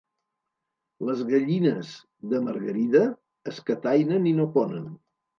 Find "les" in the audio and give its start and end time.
1.09-1.19